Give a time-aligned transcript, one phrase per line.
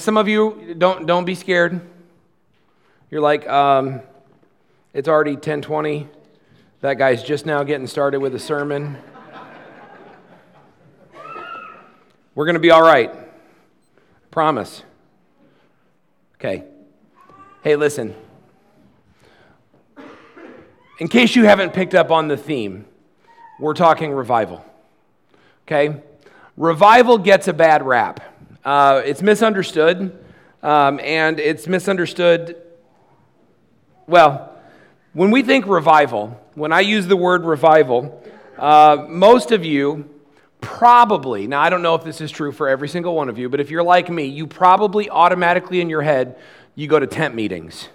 [0.00, 1.80] some of you don't don't be scared.
[3.10, 4.00] You're like, um,
[4.94, 6.08] it's already 10:20.
[6.80, 8.96] That guy's just now getting started with a sermon.
[12.34, 13.12] We're to be all right.
[14.30, 14.82] Promise.
[16.36, 16.64] Okay.
[17.62, 18.14] Hey, listen.
[20.98, 22.86] In case you haven't picked up on the theme,
[23.58, 24.64] we're talking revival.
[25.66, 26.00] Okay?
[26.56, 28.29] Revival gets a bad rap.
[28.64, 30.18] Uh, it's misunderstood,
[30.62, 32.56] um, and it's misunderstood.
[34.06, 34.54] Well,
[35.14, 38.22] when we think revival, when I use the word revival,
[38.58, 40.10] uh, most of you
[40.60, 43.48] probably, now I don't know if this is true for every single one of you,
[43.48, 46.38] but if you're like me, you probably automatically in your head,
[46.74, 47.88] you go to tent meetings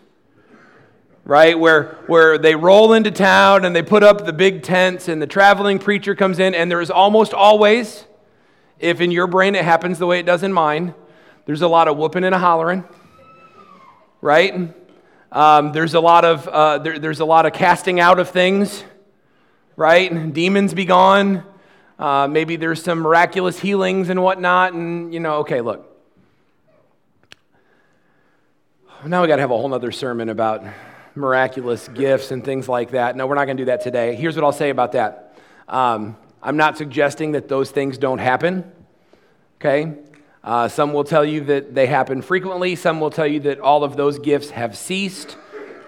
[1.27, 1.57] right?
[1.57, 5.25] Where, where they roll into town and they put up the big tents and the
[5.25, 8.05] traveling preacher comes in, and there is almost always
[8.79, 10.93] if in your brain it happens the way it does in mine,
[11.45, 12.83] there's a lot of whooping and a hollering,
[14.21, 14.73] right?
[15.31, 18.83] Um, there's a lot of uh, there, there's a lot of casting out of things,
[19.75, 20.33] right?
[20.33, 21.43] Demons be gone.
[21.97, 25.91] Uh, maybe there's some miraculous healings and whatnot, and you know, okay, look.
[29.05, 30.63] Now we got to have a whole other sermon about
[31.13, 33.15] miraculous gifts and things like that.
[33.15, 34.15] No, we're not going to do that today.
[34.15, 35.37] Here's what I'll say about that.
[35.67, 38.71] Um, I'm not suggesting that those things don't happen,
[39.59, 39.95] okay?
[40.43, 43.83] Uh, some will tell you that they happen frequently, some will tell you that all
[43.83, 45.37] of those gifts have ceased.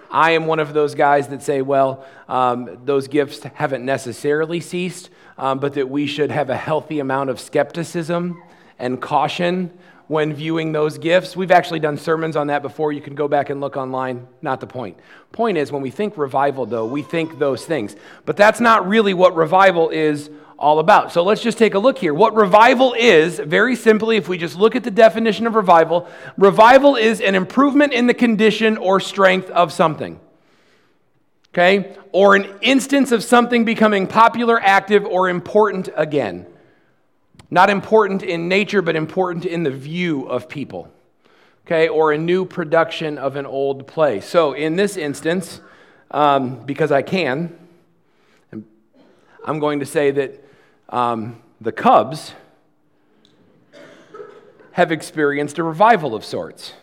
[0.10, 5.12] I am one of those guys that say, well, um, those gifts haven't necessarily ceased,
[5.38, 8.42] um, but that we should have a healthy amount of skepticism
[8.80, 9.72] and caution
[10.08, 11.36] when viewing those gifts.
[11.36, 12.92] We've actually done sermons on that before.
[12.94, 14.28] You can go back and look online.
[14.42, 14.98] Not the point.
[15.34, 17.96] Point is, when we think revival, though, we think those things.
[18.26, 21.12] But that's not really what revival is all about.
[21.12, 22.14] So let's just take a look here.
[22.14, 26.96] What revival is, very simply, if we just look at the definition of revival, revival
[26.96, 30.20] is an improvement in the condition or strength of something.
[31.54, 31.96] Okay?
[32.12, 36.46] Or an instance of something becoming popular, active, or important again.
[37.50, 40.92] Not important in nature, but important in the view of people.
[41.66, 41.88] Okay?
[41.88, 44.22] Or a new production of an old play.
[44.22, 45.62] So in this instance,
[46.10, 47.56] um, because I can,
[49.46, 50.44] I'm going to say that
[50.90, 52.34] um, the Cubs
[54.72, 56.74] have experienced a revival of sorts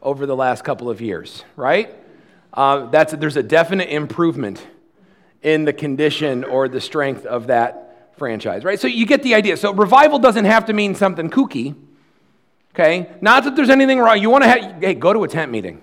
[0.00, 1.94] over the last couple of years, right?
[2.54, 4.64] Uh, that's, there's a definite improvement
[5.42, 8.78] in the condition or the strength of that franchise, right?
[8.78, 9.56] So you get the idea.
[9.56, 11.74] So revival doesn't have to mean something kooky,
[12.74, 13.10] okay?
[13.20, 14.20] Not that there's anything wrong.
[14.20, 15.82] You want to have, hey, go to a tent meeting.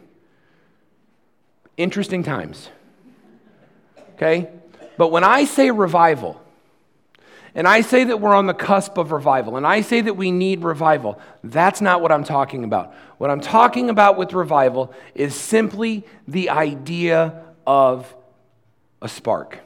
[1.78, 2.70] Interesting times,
[4.14, 4.50] okay?
[4.98, 6.42] But when I say revival,
[7.56, 10.30] and I say that we're on the cusp of revival, and I say that we
[10.30, 12.94] need revival, that's not what I'm talking about.
[13.18, 18.14] What I'm talking about with revival is simply the idea of
[19.02, 19.60] a spark.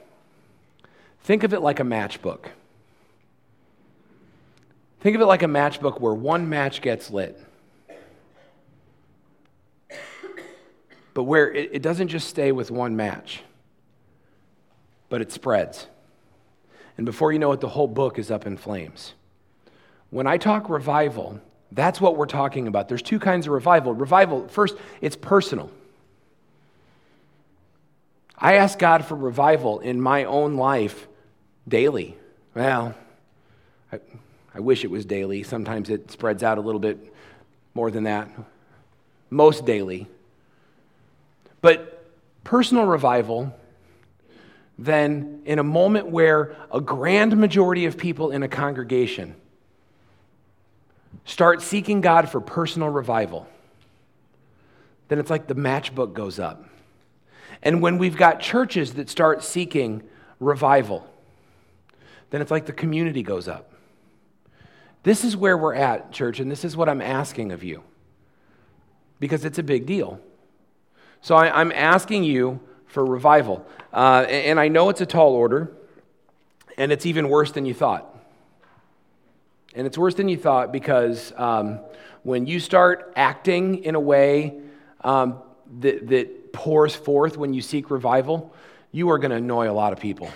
[1.24, 2.46] Think of it like a matchbook.
[5.00, 7.40] Think of it like a matchbook where one match gets lit.
[11.12, 13.42] But where it, doesn't just stay with one match,
[15.08, 15.86] but it spreads.
[17.00, 19.14] And before you know it, the whole book is up in flames.
[20.10, 21.40] When I talk revival,
[21.72, 22.88] that's what we're talking about.
[22.88, 23.94] There's two kinds of revival.
[23.94, 25.70] Revival, first, it's personal.
[28.36, 31.08] I ask God for revival in my own life
[31.66, 32.18] daily.
[32.54, 32.94] Well,
[33.90, 34.00] I,
[34.54, 35.42] I, wish it was daily.
[35.42, 37.14] Sometimes it spreads out a little bit
[37.72, 38.28] more than that.
[39.30, 40.06] Most daily.
[41.62, 42.04] But
[42.44, 43.58] personal revival
[44.80, 49.34] then in a moment where a grand majority of people in a congregation
[51.26, 53.46] start seeking God for personal revival,
[55.08, 56.64] then it's like the matchbook goes up.
[57.62, 60.02] And when we've got churches that start seeking
[60.38, 61.06] revival,
[62.30, 63.74] then it's like the community goes up.
[65.02, 67.82] This is where we're at, church, and this is what I'm asking of you
[69.18, 70.20] because it's a big deal.
[71.20, 73.66] So I, am asking you for revival.
[73.92, 75.72] Uh, and I know it's a tall order,
[76.76, 78.06] and it's even worse than you thought.
[79.74, 81.80] And it's worse than you thought because um,
[82.22, 84.60] when you start acting in a way
[85.02, 85.40] um,
[85.80, 88.52] that, that pours forth when you seek revival,
[88.92, 90.30] you are going to annoy a lot of people.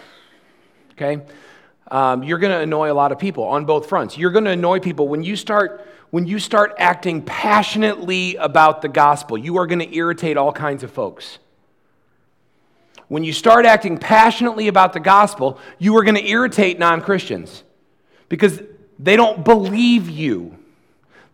[0.92, 1.22] Okay?
[1.88, 4.16] Um, you're going to annoy a lot of people on both fronts.
[4.16, 8.88] You're going to annoy people when you start when you start acting passionately about the
[8.88, 9.36] gospel.
[9.36, 11.40] You are going to irritate all kinds of folks.
[13.08, 17.62] When you start acting passionately about the gospel, you are going to irritate non Christians
[18.28, 18.62] because
[18.98, 20.58] they don't believe you.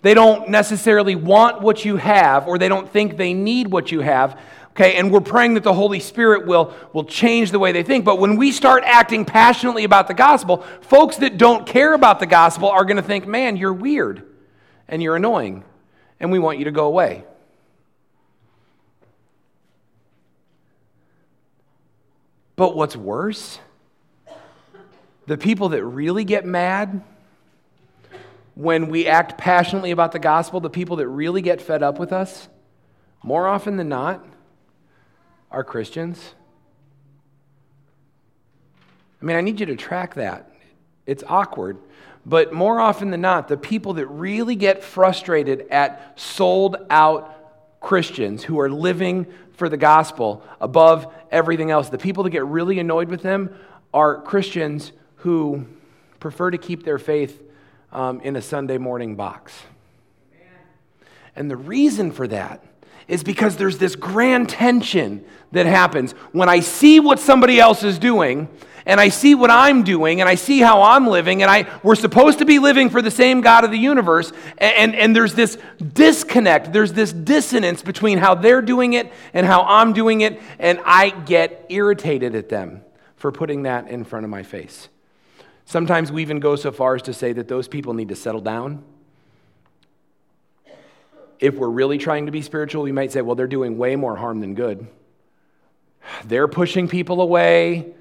[0.03, 4.01] They don't necessarily want what you have, or they don't think they need what you
[4.01, 4.41] have.
[4.71, 8.05] Okay, and we're praying that the Holy Spirit will, will change the way they think.
[8.05, 12.27] But when we start acting passionately about the gospel, folks that don't care about the
[12.27, 14.27] gospel are going to think, man, you're weird
[14.89, 15.65] and you're annoying,
[16.19, 17.25] and we want you to go away.
[22.61, 23.59] But what's worse,
[25.27, 27.03] the people that really get mad
[28.55, 32.13] when we act passionately about the gospel, the people that really get fed up with
[32.13, 32.51] us,
[33.23, 34.23] more often than not,
[35.51, 36.35] are Christians.
[39.23, 40.53] I mean, I need you to track that.
[41.07, 41.79] It's awkward.
[42.27, 48.45] But more often than not, the people that really get frustrated at sold out Christians
[48.45, 49.27] who are living
[49.61, 53.55] for the gospel above everything else, the people that get really annoyed with them
[53.93, 55.67] are Christians who
[56.19, 57.43] prefer to keep their faith
[57.93, 59.53] um, in a Sunday morning box.
[61.37, 62.65] And the reason for that
[63.07, 67.99] is because there's this grand tension that happens when I see what somebody else is
[67.99, 68.49] doing
[68.91, 71.95] and I see what I'm doing and I see how I'm living and I we're
[71.95, 75.35] supposed to be living for the same God of the universe and, and, and there's
[75.35, 75.57] this
[75.93, 80.81] disconnect, there's this dissonance between how they're doing it and how I'm doing it and
[80.85, 82.83] I get irritated at them
[83.15, 84.89] for putting that in front of my face.
[85.67, 88.41] Sometimes we even go so far as to say that those people need to settle
[88.41, 88.83] down.
[91.39, 94.17] If we're really trying to be spiritual, we might say, well, they're doing way more
[94.17, 94.89] harm than good.
[96.25, 97.95] They're pushing people away.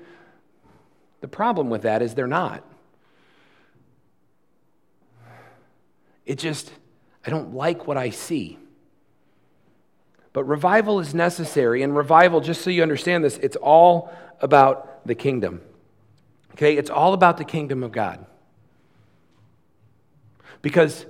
[1.22, 2.64] The problem with that is they're not.
[6.26, 6.72] It just,
[7.26, 8.58] I don't like what I see.
[10.32, 15.16] But revival is necessary, and revival, just so you understand this, it's all about the
[15.16, 15.62] kingdom.
[16.54, 18.26] Okay, it's all about the kingdom of God.
[20.62, 21.06] Because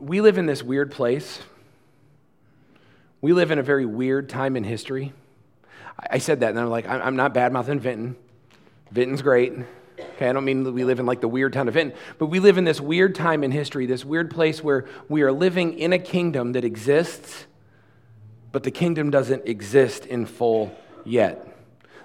[0.00, 1.40] we live in this weird place.
[3.20, 5.12] We live in a very weird time in history.
[6.10, 8.16] I said that, and I'm like, I'm not bad mouthing Vinton.
[8.90, 9.52] Vinton's great.
[9.98, 12.26] Okay, I don't mean that we live in like the weird town of Vinton, but
[12.26, 15.78] we live in this weird time in history, this weird place where we are living
[15.78, 17.46] in a kingdom that exists,
[18.52, 20.74] but the kingdom doesn't exist in full
[21.04, 21.46] yet.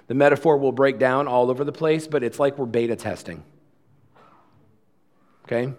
[0.06, 3.44] The metaphor will break down all over the place, but it's like we're beta testing.
[5.44, 5.72] Okay?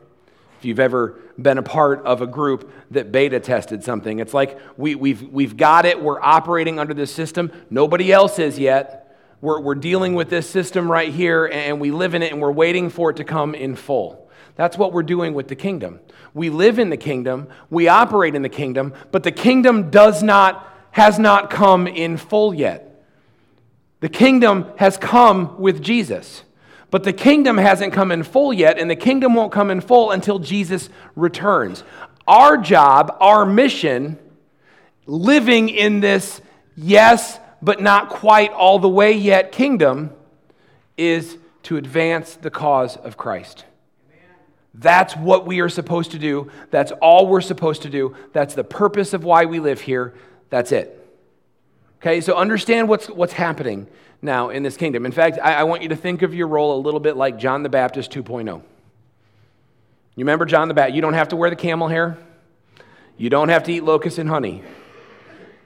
[0.60, 4.60] If you've ever been a part of a group that beta tested something, it's like
[4.78, 9.03] we, we've, we've got it, we're operating under this system, nobody else is yet.
[9.44, 12.50] We're, we're dealing with this system right here, and we live in it, and we're
[12.50, 14.32] waiting for it to come in full.
[14.56, 16.00] That's what we're doing with the kingdom.
[16.34, 20.74] We live in the kingdom, we operate in the kingdom, but the kingdom does not,
[20.92, 23.04] has not come in full yet.
[24.00, 26.44] The kingdom has come with Jesus.
[26.90, 30.12] But the kingdom hasn't come in full yet, and the kingdom won't come in full
[30.12, 30.88] until Jesus
[31.18, 31.84] returns.
[32.26, 34.20] Our job, our mission,
[35.06, 36.40] living in this
[36.78, 40.12] yes, but not quite all the way yet kingdom,
[40.98, 43.66] is to advance the cause of Christ.
[44.74, 46.52] That's what we are supposed to do.
[46.72, 48.16] That's all we're supposed to do.
[48.34, 50.14] That's the purpose of why we live here.
[50.50, 51.00] That's it.
[52.02, 53.88] Okay, so understand what's, what's happening
[54.22, 55.06] now in this kingdom.
[55.06, 57.38] In fact, I, I want you to think of your role a little bit like
[57.38, 58.46] John the Baptist 2.0.
[58.46, 58.64] You
[60.18, 60.96] remember John the Baptist?
[60.96, 62.18] You don't have to wear the camel hair,
[63.18, 64.64] you don't have to eat locusts and honey.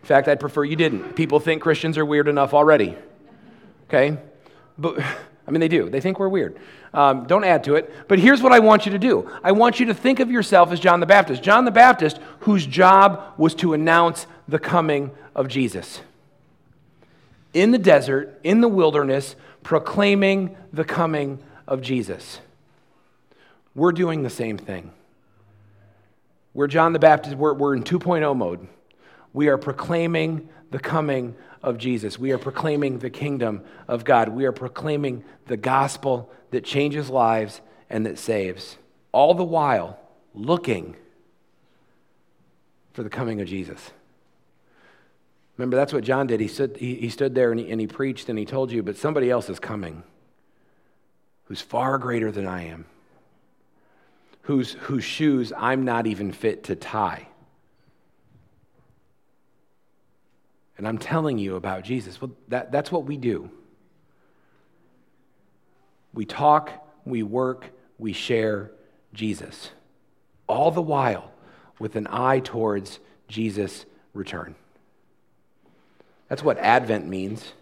[0.08, 1.18] In fact, I'd prefer you didn't.
[1.18, 2.96] People think Christians are weird enough already.
[3.90, 4.18] Okay?
[4.78, 5.02] But,
[5.46, 5.90] I mean, they do.
[5.90, 6.58] They think we're weird.
[6.94, 7.94] Um, don't add to it.
[8.08, 10.72] But here's what I want you to do I want you to think of yourself
[10.72, 11.44] as John the Baptist.
[11.44, 16.00] John the Baptist, whose job was to announce the coming of Jesus
[17.54, 21.38] in the desert, in the wilderness, proclaiming the coming
[21.68, 22.40] of Jesus.
[23.76, 24.94] We're doing the same thing.
[26.54, 28.70] We're John the Baptist, we're, we're in 2.0 mode.
[29.38, 32.18] We are proclaiming the coming of Jesus.
[32.18, 34.30] We are proclaiming the kingdom of God.
[34.30, 38.80] We are proclaiming the gospel that changes lives and that saves,
[39.12, 40.00] all the while
[40.34, 40.96] looking
[42.94, 43.92] for the coming of Jesus.
[45.56, 46.40] Remember, that's what John did.
[46.40, 48.82] He stood, he, he stood there and he, and he preached and he told you,
[48.82, 50.02] but somebody else is coming
[51.44, 52.86] who's far greater than I am,
[54.42, 57.28] whose, whose shoes I'm not even fit to tie.
[60.78, 62.22] And I'm telling you about Jesus.
[62.22, 63.50] Well, that, that's what we do.
[66.14, 66.72] We talk,
[67.06, 68.72] we work, we share
[69.14, 69.72] Jesus,
[70.48, 71.32] all the while
[71.80, 74.56] with an eye towards Jesus' return.
[76.28, 77.54] That's what Advent means,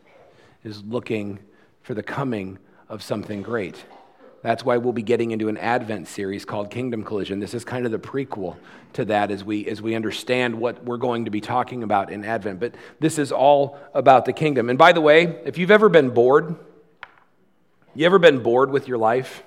[0.64, 1.40] is looking
[1.84, 2.58] for the coming
[2.90, 3.86] of something great.
[4.46, 7.40] That's why we'll be getting into an Advent series called Kingdom Collision.
[7.40, 8.58] This is kind of the prequel
[8.94, 12.24] to that as we, as we understand what we're going to be talking about in
[12.24, 12.60] Advent.
[12.60, 14.70] But this is all about the kingdom.
[14.70, 16.56] And by the way, if you've ever been bored,
[17.96, 19.42] you ever been bored with your life?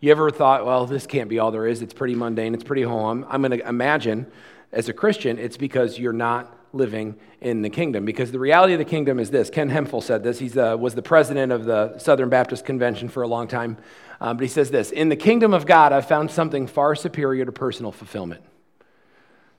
[0.00, 1.80] You ever thought, well, this can't be all there is?
[1.80, 3.24] It's pretty mundane, it's pretty home.
[3.28, 4.26] I'm going to imagine
[4.72, 8.04] as a Christian, it's because you're not living in the kingdom.
[8.04, 10.38] Because the reality of the kingdom is this Ken Hemphill said this.
[10.38, 13.76] He uh, was the president of the Southern Baptist Convention for a long time.
[14.22, 17.44] Um, but he says this In the kingdom of God, I've found something far superior
[17.44, 18.42] to personal fulfillment.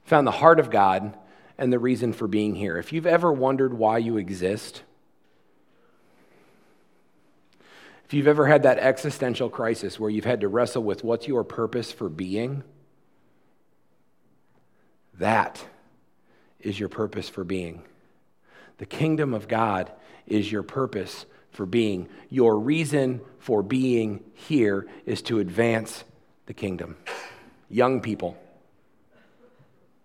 [0.05, 1.17] Found the heart of God
[1.57, 2.77] and the reason for being here.
[2.77, 4.83] If you've ever wondered why you exist,
[8.05, 11.43] if you've ever had that existential crisis where you've had to wrestle with what's your
[11.43, 12.63] purpose for being,
[15.15, 15.61] that
[16.61, 17.83] is your purpose for being.
[18.77, 19.91] The kingdom of God
[20.25, 22.09] is your purpose for being.
[22.29, 26.03] Your reason for being here is to advance
[26.47, 26.97] the kingdom.
[27.69, 28.37] Young people,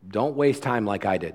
[0.07, 1.35] don't waste time like I did.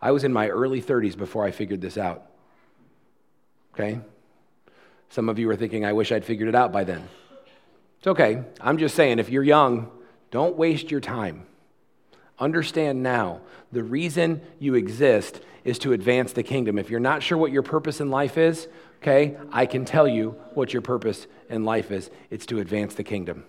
[0.00, 2.30] I was in my early 30s before I figured this out.
[3.74, 3.98] Okay?
[5.08, 7.08] Some of you are thinking, I wish I'd figured it out by then.
[7.98, 8.44] It's okay.
[8.60, 9.90] I'm just saying, if you're young,
[10.30, 11.46] don't waste your time.
[12.38, 13.40] Understand now
[13.72, 16.78] the reason you exist is to advance the kingdom.
[16.78, 18.68] If you're not sure what your purpose in life is,
[19.02, 23.04] okay, I can tell you what your purpose in life is it's to advance the
[23.04, 23.44] kingdom.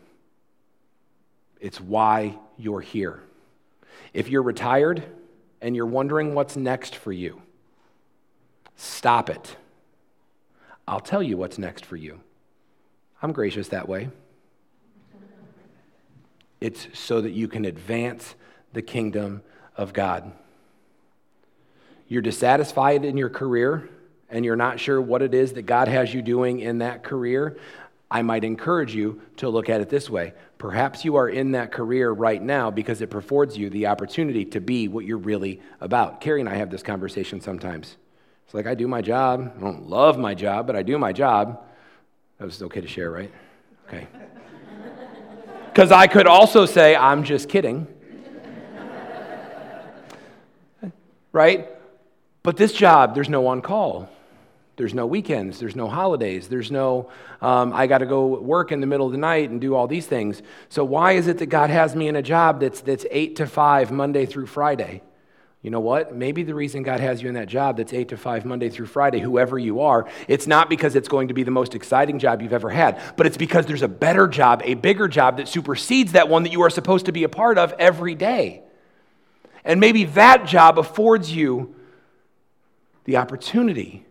[1.60, 3.22] It's why you're here.
[4.13, 5.03] If you're retired
[5.62, 7.41] and you're wondering what's next for you,
[8.75, 9.56] stop it.
[10.88, 12.22] I'll tell you what's next for you.
[13.22, 14.10] I'm gracious that way.
[16.62, 18.36] It's so that you can advance
[18.74, 19.42] the kingdom
[19.76, 20.32] of God.
[22.08, 23.90] You're dissatisfied in your career
[24.30, 27.58] and you're not sure what it is that God has you doing in that career.
[28.10, 30.34] I might encourage you to look at it this way.
[30.58, 34.62] Perhaps you are in that career right now because it affords you the opportunity to
[34.62, 36.22] be what you're really about.
[36.22, 37.98] Carrie and I have this conversation sometimes.
[38.46, 39.54] It's like, I do my job.
[39.58, 41.64] I don't love my job, but I do my job.
[42.38, 43.32] That was okay to share, right?
[43.88, 44.08] Okay.
[45.68, 47.86] Because I could also say, I'm just kidding.
[51.38, 51.70] Right?
[52.41, 54.10] But this job, there's no on call.
[54.75, 55.60] There's no weekends.
[55.60, 56.48] There's no holidays.
[56.48, 57.10] There's no,
[57.41, 59.88] um, I got to go work in the middle of the night and do all
[59.88, 60.41] these things.
[60.70, 63.48] So, why is it that God has me in a job that's, that's 8 to
[63.48, 65.01] 5, Monday through Friday?
[65.62, 66.15] You know what?
[66.15, 68.86] Maybe the reason God has you in that job that's 8 to 5, Monday through
[68.86, 72.41] Friday, whoever you are, it's not because it's going to be the most exciting job
[72.41, 76.13] you've ever had, but it's because there's a better job, a bigger job that supersedes
[76.13, 78.63] that one that you are supposed to be a part of every day.
[79.68, 81.76] And maybe that job affords you
[83.04, 84.06] the opportunity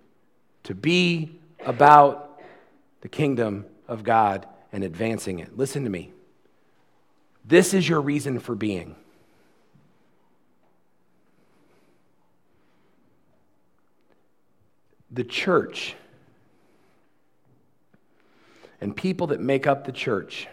[0.65, 2.43] to be about
[3.01, 5.57] the kingdom of God and advancing it.
[5.57, 6.13] Listen to me.
[7.43, 8.97] This is your reason for being.
[15.11, 15.95] The church
[18.79, 20.49] and people that make up the church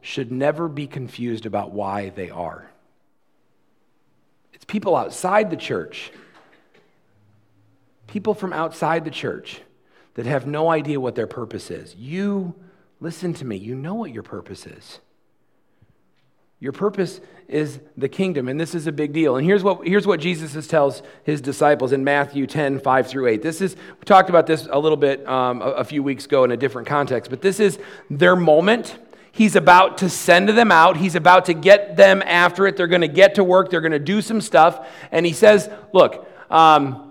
[0.00, 2.68] should never be confused about why they are.
[4.68, 6.12] People outside the church
[8.08, 9.60] people from outside the church
[10.14, 11.94] that have no idea what their purpose is.
[11.94, 12.54] You,
[13.00, 14.98] listen to me, you know what your purpose is.
[16.58, 19.36] Your purpose is the kingdom, and this is a big deal.
[19.36, 23.42] And here's what, here's what Jesus tells his disciples in Matthew 10, 5 through 8.
[23.42, 26.42] This is, we talked about this a little bit um, a, a few weeks ago
[26.42, 27.78] in a different context, but this is
[28.10, 28.98] their moment.
[29.38, 30.98] He's about to send them out.
[30.98, 32.76] He's about to get them after it.
[32.76, 33.70] They're going to get to work.
[33.70, 34.86] They're going to do some stuff.
[35.10, 37.08] And he says, Look, um,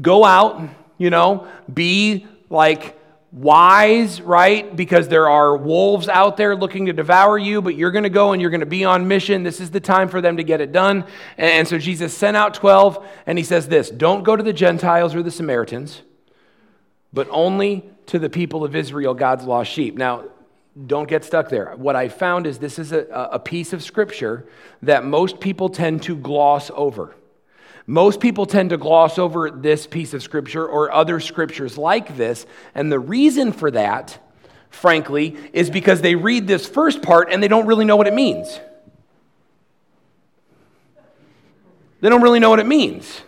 [0.00, 0.68] Go out,
[0.98, 2.98] you know, be like
[3.32, 4.74] wise, right?
[4.74, 8.32] Because there are wolves out there looking to devour you, but you're going to go
[8.32, 9.42] and you're going to be on mission.
[9.42, 11.04] This is the time for them to get it done.
[11.36, 15.14] And so Jesus sent out 12, and he says this Don't go to the Gentiles
[15.14, 16.02] or the Samaritans,
[17.12, 19.96] but only to the people of Israel, God's lost sheep.
[19.96, 20.24] Now,
[20.86, 21.74] don't get stuck there.
[21.76, 24.46] What I found is this is a, a piece of scripture
[24.82, 27.14] that most people tend to gloss over.
[27.86, 32.46] Most people tend to gloss over this piece of scripture or other scriptures like this.
[32.74, 34.18] And the reason for that,
[34.70, 38.14] frankly, is because they read this first part and they don't really know what it
[38.14, 38.58] means.
[42.00, 43.20] They don't really know what it means.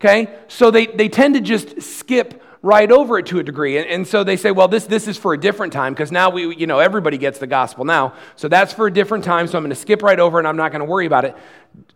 [0.00, 0.28] Okay?
[0.48, 3.78] So they, they tend to just skip right over it to a degree.
[3.78, 6.30] And, and so they say, well, this, this is for a different time because now
[6.30, 8.14] we, you know, everybody gets the gospel now.
[8.34, 9.46] So that's for a different time.
[9.46, 11.36] So I'm going to skip right over and I'm not going to worry about it.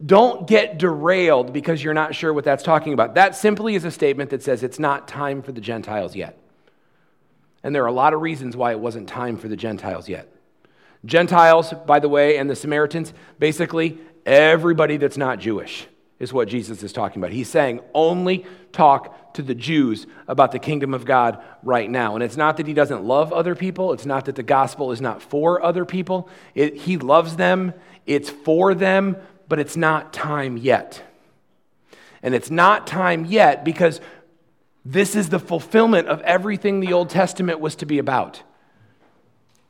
[0.07, 3.17] Don't get derailed because you're not sure what that's talking about.
[3.17, 6.39] That simply is a statement that says it's not time for the Gentiles yet.
[7.65, 10.33] And there are a lot of reasons why it wasn't time for the Gentiles yet.
[11.05, 15.89] Gentiles, by the way, and the Samaritans, basically everybody that's not Jewish
[16.21, 17.33] is what Jesus is talking about.
[17.33, 22.15] He's saying only talk to the Jews about the kingdom of God right now.
[22.15, 25.01] And it's not that he doesn't love other people, it's not that the gospel is
[25.01, 26.29] not for other people.
[26.55, 27.73] It, he loves them,
[28.07, 29.17] it's for them,
[29.49, 31.03] but it's not time yet.
[32.23, 34.01] And it's not time yet because
[34.85, 38.43] this is the fulfillment of everything the Old Testament was to be about.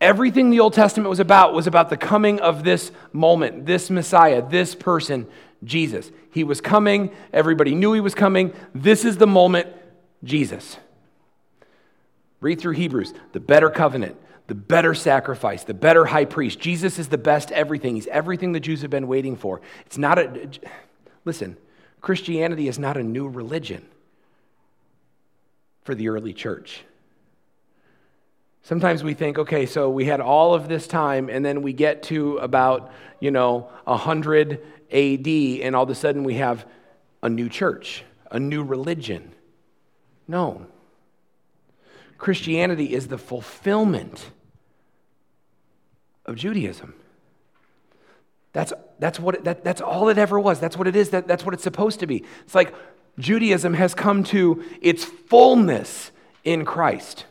[0.01, 4.43] Everything the Old Testament was about was about the coming of this moment, this Messiah,
[4.43, 5.29] this person,
[5.65, 6.11] Jesus.
[6.31, 7.11] He was coming.
[7.33, 8.53] Everybody knew he was coming.
[8.75, 9.69] This is the moment,
[10.25, 10.77] Jesus.
[12.41, 16.59] Read through Hebrews, the better covenant, the better sacrifice, the better high priest.
[16.59, 17.95] Jesus is the best everything.
[17.95, 19.61] He's everything the Jews have been waiting for.
[19.85, 20.49] It's not a,
[21.25, 21.57] listen,
[22.01, 23.87] Christianity is not a new religion
[25.85, 26.85] for the early church.
[28.63, 32.03] Sometimes we think, okay, so we had all of this time, and then we get
[32.05, 34.61] to about, you know, 100
[34.93, 36.67] AD, and all of a sudden we have
[37.23, 39.33] a new church, a new religion.
[40.27, 40.67] No.
[42.19, 44.31] Christianity is the fulfillment
[46.27, 46.95] of Judaism.
[48.53, 50.61] That's, that's, what that, that's all it ever was.
[50.61, 51.11] That's what it is.
[51.11, 52.25] That, that's what it's supposed to be.
[52.45, 52.75] It's like
[53.19, 56.11] Judaism has come to its fullness
[56.45, 57.27] in Christ.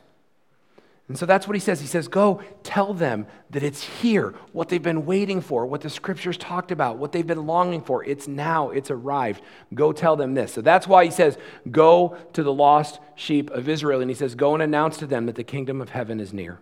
[1.10, 1.82] And so that's what he says.
[1.82, 5.89] He says, Go tell them that it's here, what they've been waiting for, what the
[5.89, 8.06] scriptures talked about, what they've been longing for.
[8.06, 9.42] It's now, it's arrived.
[9.74, 10.54] Go tell them this.
[10.54, 11.38] So that's why he says,
[11.72, 14.01] Go to the lost sheep of Israel.
[14.01, 16.62] And he says, Go and announce to them that the kingdom of heaven is near.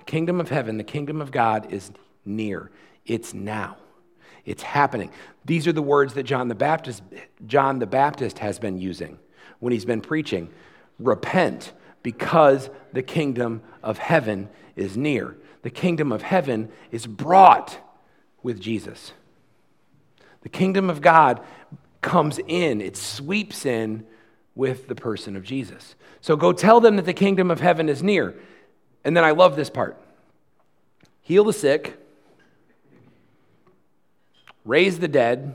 [0.00, 1.90] The kingdom of heaven, the kingdom of God is
[2.26, 2.70] near.
[3.06, 3.78] It's now.
[4.44, 5.10] It's happening.
[5.46, 7.02] These are the words that John the Baptist,
[7.46, 9.18] John the Baptist has been using
[9.60, 10.50] when he's been preaching
[11.00, 15.36] repent because the kingdom of heaven is near.
[15.62, 17.78] The kingdom of heaven is brought
[18.42, 19.12] with Jesus.
[20.42, 21.40] The kingdom of God
[22.00, 24.06] comes in, it sweeps in
[24.54, 25.94] with the person of Jesus.
[26.20, 28.34] So go tell them that the kingdom of heaven is near.
[29.04, 29.98] And then I love this part
[31.22, 31.96] heal the sick,
[34.64, 35.54] raise the dead,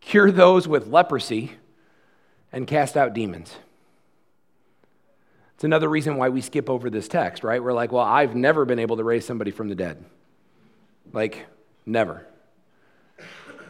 [0.00, 1.52] cure those with leprosy
[2.56, 3.54] and cast out demons.
[5.56, 7.62] It's another reason why we skip over this text, right?
[7.62, 10.02] We're like, well, I've never been able to raise somebody from the dead.
[11.12, 11.44] Like,
[11.84, 12.26] never.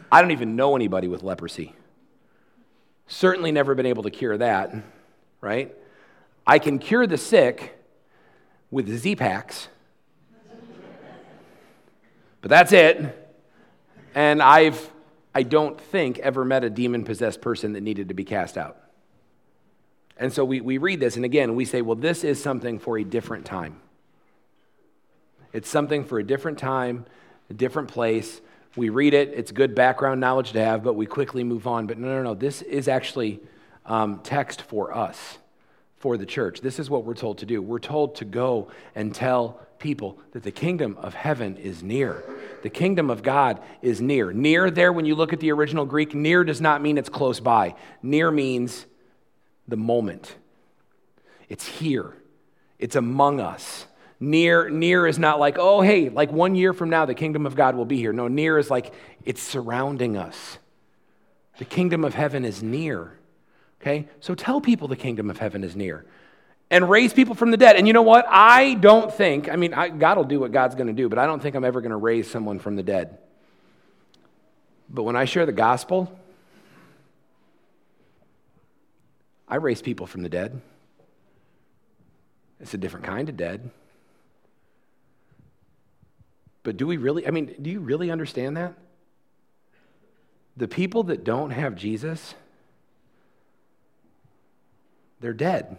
[0.09, 1.75] I don't even know anybody with leprosy.
[3.07, 4.73] Certainly never been able to cure that,
[5.41, 5.75] right?
[6.45, 7.77] I can cure the sick
[8.71, 9.67] with Z-Paks,
[12.39, 13.33] but that's it.
[14.15, 14.89] And I've
[15.37, 18.75] I don't think, ever met a demon possessed person that needed to be cast out.
[20.17, 22.97] And so we, we read this, and again, we say, well, this is something for
[22.97, 23.79] a different time.
[25.53, 27.05] It's something for a different time,
[27.51, 28.41] a different place.
[28.75, 31.85] We read it, it's good background knowledge to have, but we quickly move on.
[31.85, 33.39] But no, no, no, this is actually
[33.85, 35.37] um, text for us,
[35.97, 36.61] for the church.
[36.61, 37.61] This is what we're told to do.
[37.61, 42.23] We're told to go and tell people that the kingdom of heaven is near.
[42.63, 44.31] The kingdom of God is near.
[44.31, 47.39] Near there, when you look at the original Greek, near does not mean it's close
[47.39, 47.75] by.
[48.01, 48.85] Near means
[49.67, 50.35] the moment.
[51.49, 52.13] It's here.
[52.79, 53.85] It's among us.
[54.19, 57.55] Near, near is not like, oh, hey, like one year from now, the kingdom of
[57.55, 58.13] God will be here.
[58.13, 60.57] No, near is like it's surrounding us.
[61.59, 63.17] The kingdom of heaven is near.
[63.81, 64.07] Okay?
[64.19, 66.05] So tell people the kingdom of heaven is near
[66.69, 67.75] and raise people from the dead.
[67.75, 68.25] And you know what?
[68.27, 71.17] I don't think, I mean, I, God will do what God's going to do, but
[71.17, 73.17] I don't think I'm ever going to raise someone from the dead.
[74.89, 76.11] But when I share the gospel,
[79.47, 80.61] I raise people from the dead.
[82.59, 83.69] It's a different kind of dead.
[86.63, 88.73] But do we really, I mean, do you really understand that?
[90.57, 92.35] The people that don't have Jesus,
[95.19, 95.77] they're dead.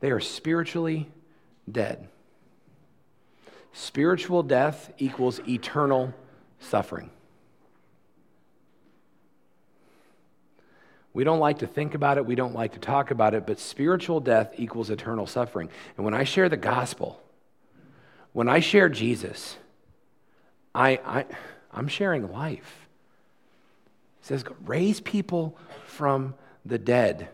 [0.00, 1.08] They are spiritually
[1.70, 2.08] dead.
[3.72, 6.14] Spiritual death equals eternal
[6.60, 7.10] suffering.
[11.12, 13.60] We don't like to think about it, we don't like to talk about it, but
[13.60, 15.70] spiritual death equals eternal suffering.
[15.96, 17.20] And when I share the gospel,
[18.32, 19.56] when I share Jesus,
[20.74, 21.24] I, I,
[21.72, 22.88] I'm sharing life.
[24.20, 26.34] It says, raise people from
[26.66, 27.28] the dead,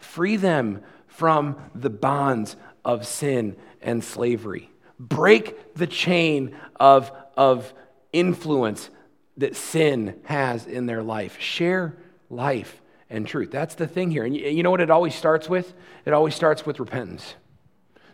[0.00, 4.70] free them from the bonds of sin and slavery.
[4.98, 7.72] Break the chain of, of
[8.12, 8.90] influence
[9.36, 11.40] that sin has in their life.
[11.40, 11.96] Share
[12.28, 13.50] life and truth.
[13.50, 14.24] That's the thing here.
[14.24, 15.72] And you know what it always starts with?
[16.04, 17.34] It always starts with repentance.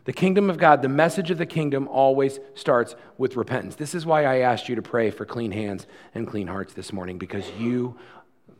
[0.04, 3.74] The kingdom of God, the message of the kingdom always starts with repentance.
[3.74, 6.92] This is why I asked you to pray for clean hands and clean hearts this
[6.92, 7.98] morning, because you,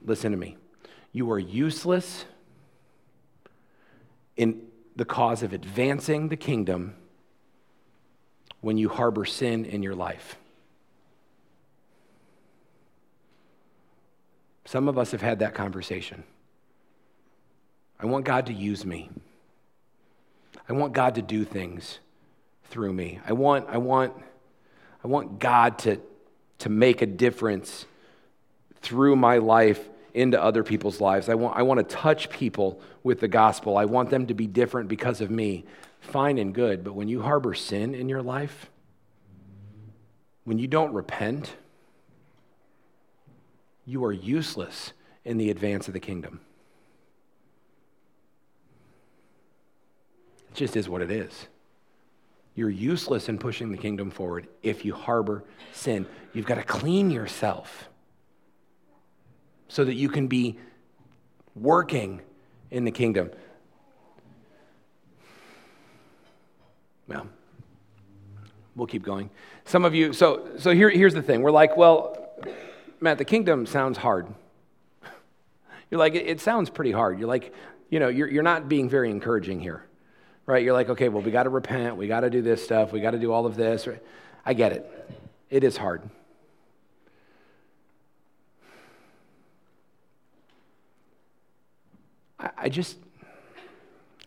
[0.04, 0.56] listen to me,
[1.12, 2.24] you are useless
[4.36, 4.62] in
[4.94, 6.94] the cause of advancing the kingdom
[8.60, 10.36] when you harbor sin in your life.
[14.64, 16.24] Some of us have had that conversation.
[18.00, 19.10] I want God to use me.
[20.68, 22.00] I want God to do things
[22.64, 23.20] through me.
[23.26, 24.12] I want, I want,
[25.04, 26.00] I want God to,
[26.58, 27.86] to make a difference
[28.80, 31.28] through my life into other people's lives.
[31.28, 33.76] I want, I want to touch people with the gospel.
[33.76, 35.66] I want them to be different because of me.
[36.00, 38.70] Fine and good, but when you harbor sin in your life,
[40.44, 41.54] when you don't repent,
[43.84, 44.94] you are useless
[45.26, 46.40] in the advance of the kingdom.
[50.48, 51.46] It just is what it is.
[52.54, 56.06] You're useless in pushing the kingdom forward if you harbor sin.
[56.32, 57.90] You've got to clean yourself
[59.68, 60.58] so that you can be
[61.54, 62.20] working
[62.70, 63.30] in the kingdom.
[67.08, 67.26] Well,
[68.74, 69.30] we'll keep going.
[69.64, 71.42] Some of you, so, so here, here's the thing.
[71.42, 72.28] We're like, well,
[73.00, 74.26] Matt, the kingdom sounds hard.
[75.90, 77.18] You're like, it, it sounds pretty hard.
[77.18, 77.54] You're like,
[77.90, 79.86] you know, you're, you're not being very encouraging here
[80.46, 80.62] right?
[80.62, 81.96] You're like, okay, well, we got to repent.
[81.96, 82.92] We got to do this stuff.
[82.92, 83.88] We got to do all of this.
[84.44, 85.10] I get it.
[85.50, 86.08] It is hard.
[92.38, 92.96] I, I just,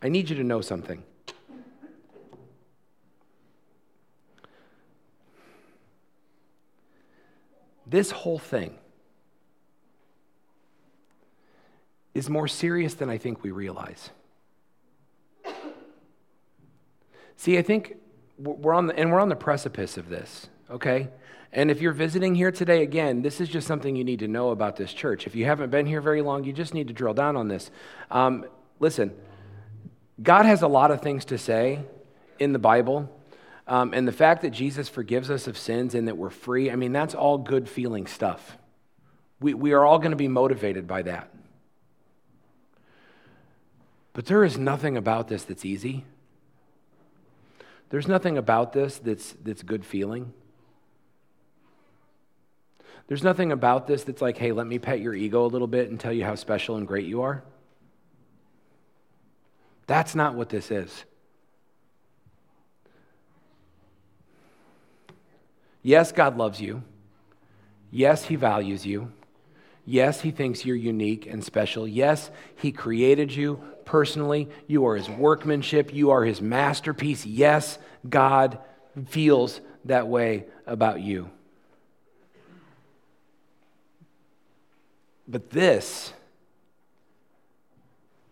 [0.01, 1.03] I need you to know something.
[7.85, 8.75] This whole thing
[12.13, 14.11] is more serious than I think we realize.
[17.35, 17.95] See, I think
[18.37, 21.07] we're on the, and we're on the precipice of this, okay?
[21.51, 24.51] And if you're visiting here today, again, this is just something you need to know
[24.51, 25.25] about this church.
[25.25, 27.71] If you haven't been here very long, you just need to drill down on this.
[28.11, 28.45] Um,
[28.79, 29.15] listen,
[30.21, 31.79] God has a lot of things to say
[32.37, 33.09] in the Bible.
[33.67, 36.75] Um, and the fact that Jesus forgives us of sins and that we're free, I
[36.75, 38.57] mean, that's all good feeling stuff.
[39.39, 41.33] We, we are all going to be motivated by that.
[44.13, 46.03] But there is nothing about this that's easy.
[47.89, 50.33] There's nothing about this that's, that's good feeling.
[53.09, 55.89] There's nothing about this that's like, hey, let me pet your ego a little bit
[55.89, 57.43] and tell you how special and great you are.
[59.87, 61.05] That's not what this is.
[65.81, 66.83] Yes, God loves you.
[67.89, 69.11] Yes, He values you.
[69.87, 71.87] Yes, He thinks you're unique and special.
[71.87, 74.49] Yes, He created you personally.
[74.67, 75.91] You are his workmanship.
[75.91, 77.25] You are his masterpiece.
[77.25, 78.59] Yes, God
[79.07, 81.31] feels that way about you.
[85.29, 86.11] But this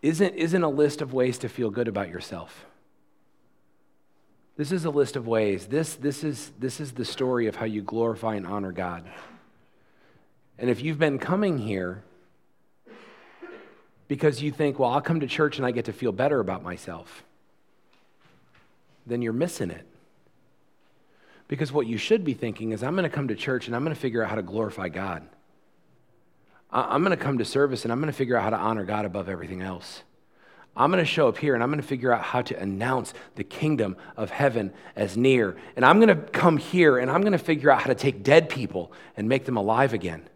[0.02, 2.66] isn't, isn't a list of ways to feel good about yourself.
[4.56, 5.68] This is a list of ways.
[5.68, 9.04] This, this, is, this is the story of how you glorify and honor God.
[10.58, 12.02] And if you've been coming here
[14.08, 16.64] because you think, well, I'll come to church and I get to feel better about
[16.64, 17.22] myself,
[19.06, 19.86] then you're missing it.
[21.46, 23.84] Because what you should be thinking is, I'm going to come to church and I'm
[23.84, 25.22] going to figure out how to glorify God.
[26.70, 28.84] I'm going to come to service and I'm going to figure out how to honor
[28.84, 30.02] God above everything else.
[30.76, 33.12] I'm going to show up here and I'm going to figure out how to announce
[33.34, 35.56] the kingdom of heaven as near.
[35.74, 38.22] And I'm going to come here and I'm going to figure out how to take
[38.22, 40.28] dead people and make them alive again.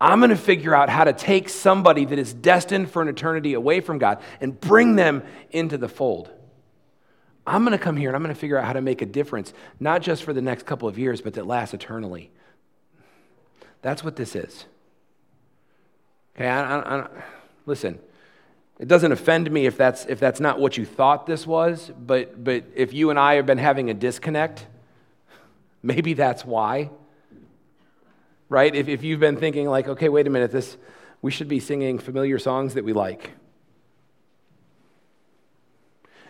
[0.00, 3.54] I'm going to figure out how to take somebody that is destined for an eternity
[3.54, 6.30] away from God and bring them into the fold.
[7.46, 9.06] I'm going to come here and I'm going to figure out how to make a
[9.06, 12.30] difference, not just for the next couple of years, but that lasts eternally.
[13.82, 14.64] That's what this is.
[16.34, 17.08] Okay, I, I, I,
[17.66, 17.98] listen,
[18.78, 22.42] it doesn't offend me if that's, if that's not what you thought this was, but,
[22.42, 24.66] but if you and I have been having a disconnect,
[25.82, 26.90] maybe that's why
[28.52, 28.74] right?
[28.74, 30.76] If, if you've been thinking, like, okay, wait a minute, this,
[31.22, 33.30] we should be singing familiar songs that we like.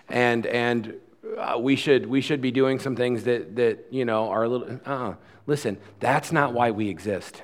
[0.08, 0.94] And, and
[1.36, 4.48] uh, we, should, we should be doing some things that, that you know, are a
[4.48, 5.14] little, uh
[5.46, 7.42] Listen, that's not why we exist.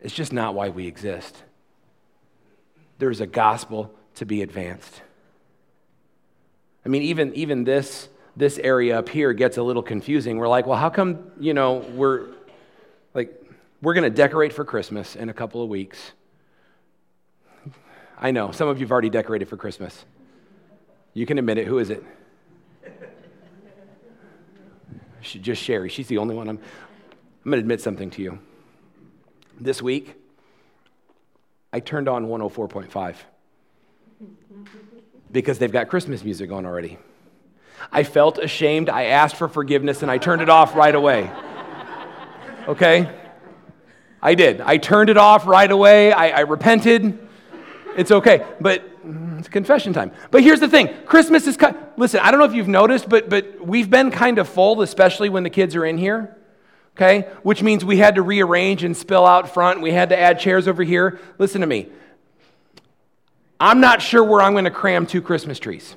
[0.00, 1.42] It's just not why we exist.
[2.98, 5.02] There's a gospel to be advanced.
[6.84, 10.38] I mean, even, even this, this area up here gets a little confusing.
[10.38, 12.28] We're like, well, how come, you know, we're,
[13.14, 13.30] like,
[13.82, 16.12] We're going to decorate for Christmas in a couple of weeks.
[18.16, 20.04] I know, some of you have already decorated for Christmas.
[21.14, 21.66] You can admit it.
[21.66, 22.04] Who is it?
[25.22, 25.88] Just Sherry.
[25.88, 26.48] She's the only one.
[26.48, 28.38] I'm, I'm going to admit something to you.
[29.60, 30.14] This week,
[31.72, 33.16] I turned on 104.5
[35.30, 36.98] because they've got Christmas music on already.
[37.90, 38.88] I felt ashamed.
[38.88, 41.30] I asked for forgiveness and I turned it off right away.
[42.68, 43.10] Okay?
[44.20, 44.60] I did.
[44.60, 46.12] I turned it off right away.
[46.12, 47.28] I, I repented.
[47.96, 48.46] It's okay.
[48.60, 48.88] But
[49.38, 50.12] it's confession time.
[50.30, 51.94] But here's the thing Christmas is, cut.
[51.96, 55.28] listen, I don't know if you've noticed, but, but we've been kind of full, especially
[55.28, 56.36] when the kids are in here.
[56.96, 57.28] Okay?
[57.42, 59.80] Which means we had to rearrange and spill out front.
[59.80, 61.20] We had to add chairs over here.
[61.38, 61.88] Listen to me.
[63.58, 65.96] I'm not sure where I'm going to cram two Christmas trees.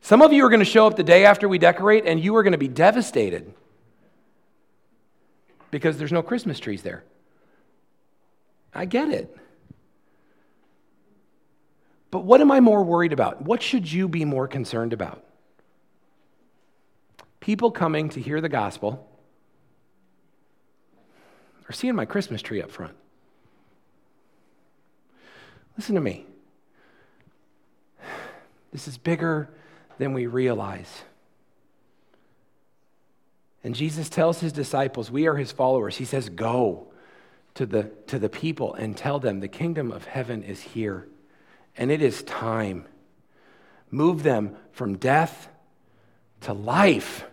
[0.00, 2.34] Some of you are going to show up the day after we decorate and you
[2.36, 3.52] are going to be devastated
[5.70, 7.04] because there's no Christmas trees there.
[8.74, 9.36] I get it.
[12.10, 13.42] But what am I more worried about?
[13.42, 15.24] What should you be more concerned about?
[17.40, 19.06] People coming to hear the gospel
[21.68, 22.94] or seeing my Christmas tree up front?
[25.76, 26.26] Listen to me.
[28.72, 29.50] This is bigger
[29.98, 31.02] than we realize.
[33.62, 35.96] And Jesus tells his disciples, we are his followers.
[35.96, 36.88] He says, Go
[37.58, 41.08] to the, to the people and tell them the kingdom of heaven is here
[41.76, 42.86] and it is time.
[43.90, 45.48] Move them from death
[46.42, 47.24] to life.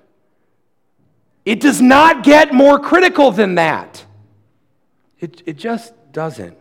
[1.45, 4.03] It does not get more critical than that.
[5.19, 6.57] It, it just doesn't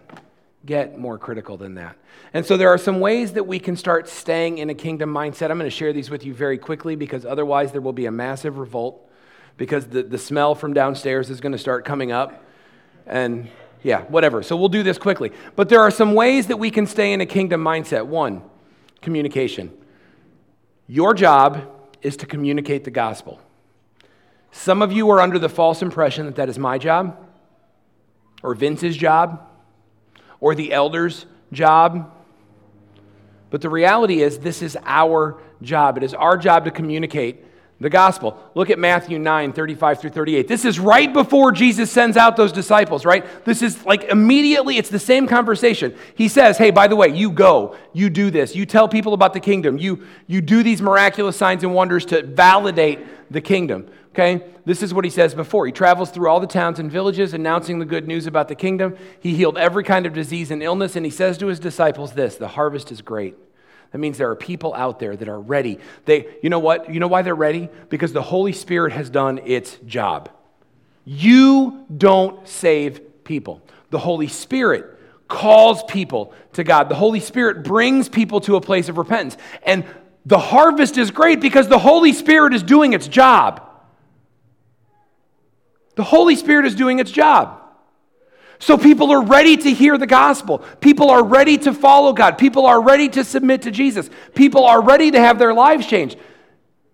[0.67, 1.97] get more critical than that.
[2.35, 5.51] And so there are some ways that we can start staying in a kingdom mindset.
[5.51, 8.13] I'm going to share these with you very quickly because otherwise there will be a
[8.13, 9.11] massive revolt
[9.57, 12.43] because the, the smell from downstairs is going to start coming up.
[13.07, 13.49] And
[13.83, 14.43] yeah, whatever.
[14.43, 15.31] So we'll do this quickly.
[15.57, 18.07] But there are some ways that we can stay in a kingdom mindset.
[18.07, 18.43] One,
[19.03, 19.73] communication.
[20.87, 21.71] Your job
[22.03, 23.41] is to communicate the gospel.
[24.53, 27.17] Some of you are under the false impression that that is my job,
[28.43, 29.47] or Vince's job,
[30.41, 32.13] or the elder's job.
[33.51, 35.97] But the reality is, this is our job.
[35.97, 37.45] It is our job to communicate
[37.81, 38.39] the gospel.
[38.55, 40.47] Look at Matthew 9, 35 through 38.
[40.47, 43.25] This is right before Jesus sends out those disciples, right?
[43.45, 45.95] This is like immediately, it's the same conversation.
[46.15, 49.33] He says, Hey, by the way, you go, you do this, you tell people about
[49.33, 53.89] the kingdom, you, you do these miraculous signs and wonders to validate the kingdom.
[54.13, 54.47] Okay?
[54.65, 55.67] This is what he says before.
[55.67, 58.97] He travels through all the towns and villages announcing the good news about the kingdom.
[59.19, 62.37] He healed every kind of disease and illness, and he says to his disciples this
[62.37, 63.35] the harvest is great
[63.95, 65.79] that means there are people out there that are ready.
[66.05, 66.93] They, you know what?
[66.93, 67.69] You know why they're ready?
[67.91, 70.31] Because the Holy Spirit has done its job.
[71.05, 73.63] You don't save people.
[73.91, 76.89] The Holy Spirit calls people to God.
[76.89, 79.37] The Holy Spirit brings people to a place of repentance.
[79.63, 79.85] And
[80.27, 83.63] the harvest is great because the Holy Spirit is doing its job.
[85.95, 87.61] The Holy Spirit is doing its job.
[88.59, 90.59] So people are ready to hear the gospel.
[90.81, 92.39] People are ready to follow God.
[92.39, 94.09] People are ready to submit to Jesus.
[94.35, 96.17] People are ready to have their lives changed.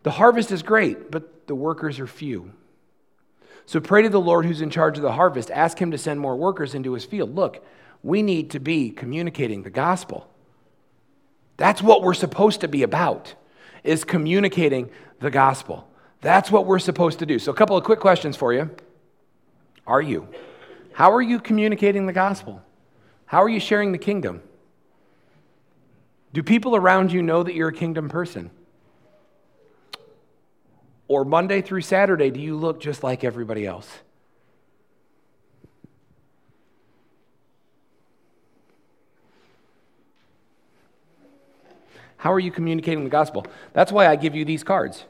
[0.02, 2.52] The harvest is great, but the workers are few.
[3.66, 5.50] So pray to the Lord who's in charge of the harvest.
[5.50, 7.36] Ask him to send more workers into his field.
[7.36, 7.64] Look,
[8.02, 10.26] we need to be communicating the gospel.
[11.56, 13.34] That's what we're supposed to be about,
[13.84, 15.86] is communicating the gospel.
[16.22, 17.38] That's what we're supposed to do.
[17.38, 18.70] So a couple of quick questions for you.
[19.86, 20.26] Are you?
[20.92, 22.62] How are you communicating the gospel?
[23.26, 24.42] How are you sharing the kingdom?
[26.32, 28.50] Do people around you know that you're a kingdom person?
[31.08, 33.88] Or Monday through Saturday, do you look just like everybody else?
[42.16, 43.46] How are you communicating the gospel?
[43.72, 45.04] That's why I give you these cards.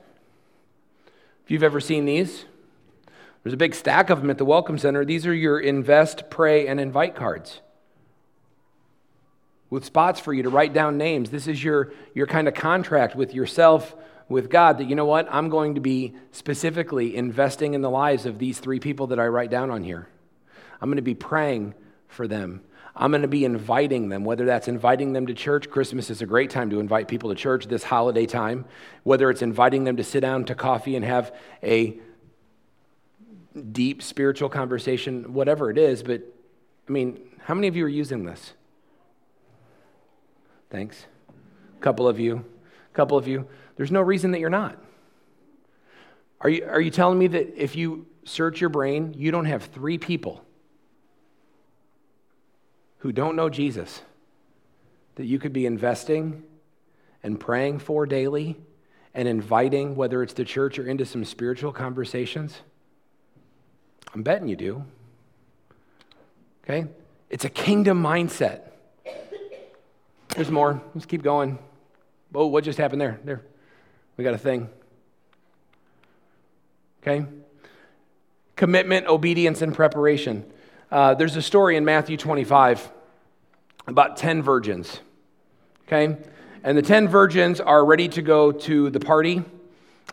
[1.44, 2.44] If you've ever seen these,
[3.42, 5.04] there's a big stack of them at the Welcome Center.
[5.04, 7.60] These are your invest, pray, and invite cards
[9.70, 11.30] with spots for you to write down names.
[11.30, 13.94] This is your, your kind of contract with yourself,
[14.28, 15.28] with God, that you know what?
[15.30, 19.26] I'm going to be specifically investing in the lives of these three people that I
[19.28, 20.08] write down on here.
[20.80, 21.74] I'm going to be praying
[22.08, 22.62] for them.
[22.96, 25.70] I'm going to be inviting them, whether that's inviting them to church.
[25.70, 28.64] Christmas is a great time to invite people to church this holiday time.
[29.04, 31.98] Whether it's inviting them to sit down to coffee and have a
[33.72, 36.22] deep spiritual conversation, whatever it is, but
[36.88, 38.52] I mean, how many of you are using this?
[40.70, 41.06] Thanks.
[41.28, 42.44] A couple of you.
[42.92, 43.46] A couple of you.
[43.76, 44.78] There's no reason that you're not.
[46.40, 49.64] Are you, are you telling me that if you search your brain, you don't have
[49.64, 50.44] three people
[52.98, 54.02] who don't know Jesus
[55.16, 56.44] that you could be investing
[57.22, 58.56] and praying for daily
[59.12, 62.60] and inviting, whether it's the church or into some spiritual conversations?
[64.14, 64.84] I'm betting you do.
[66.64, 66.88] Okay?
[67.28, 68.62] It's a kingdom mindset.
[70.34, 70.80] There's more.
[70.94, 71.58] Let's keep going.
[72.34, 73.20] Oh, what just happened there?
[73.24, 73.42] There.
[74.16, 74.68] We got a thing.
[77.02, 77.26] Okay?
[78.56, 80.44] Commitment, obedience, and preparation.
[80.90, 82.90] Uh, there's a story in Matthew 25
[83.86, 85.00] about 10 virgins.
[85.86, 86.16] Okay?
[86.62, 89.44] And the 10 virgins are ready to go to the party.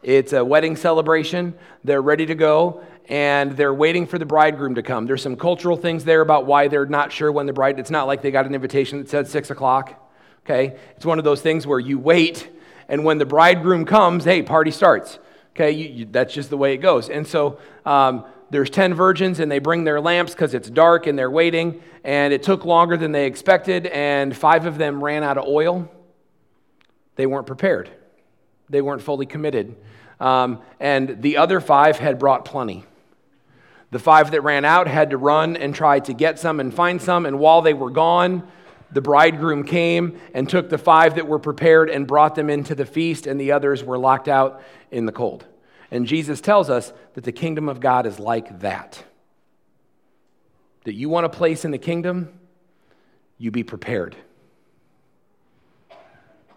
[0.03, 1.55] It's a wedding celebration.
[1.83, 5.05] They're ready to go, and they're waiting for the bridegroom to come.
[5.05, 8.07] There's some cultural things there about why they're not sure when the bride, it's not
[8.07, 10.11] like they got an invitation that said 6 o'clock.
[10.45, 10.77] Okay?
[10.95, 12.49] It's one of those things where you wait,
[12.87, 15.19] and when the bridegroom comes, hey, party starts.
[15.55, 15.71] Okay?
[15.71, 17.09] You, you, that's just the way it goes.
[17.09, 21.19] And so, um, there's 10 virgins and they bring their lamps because it's dark and
[21.19, 25.37] they're waiting and it took longer than they expected and five of them ran out
[25.37, 25.91] of oil
[27.15, 27.89] they weren't prepared
[28.69, 29.75] they weren't fully committed
[30.19, 32.85] um, and the other five had brought plenty
[33.89, 37.01] the five that ran out had to run and try to get some and find
[37.01, 38.47] some and while they were gone
[38.91, 42.85] the bridegroom came and took the five that were prepared and brought them into the
[42.85, 45.45] feast and the others were locked out in the cold
[45.91, 49.03] and Jesus tells us that the kingdom of God is like that.
[50.83, 52.39] That you want a place in the kingdom,
[53.37, 54.15] you be prepared.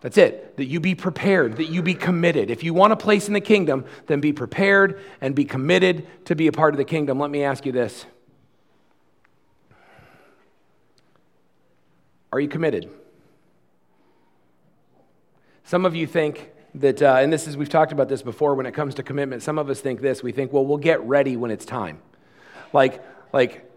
[0.01, 0.57] That's it.
[0.57, 2.51] That you be prepared, that you be committed.
[2.51, 6.35] If you want a place in the kingdom, then be prepared and be committed to
[6.35, 7.19] be a part of the kingdom.
[7.19, 8.07] Let me ask you this
[12.33, 12.89] Are you committed?
[15.65, 18.67] Some of you think that, uh, and this is, we've talked about this before when
[18.67, 19.43] it comes to commitment.
[19.43, 20.23] Some of us think this.
[20.23, 22.01] We think, well, we'll get ready when it's time.
[22.73, 23.71] Like, like,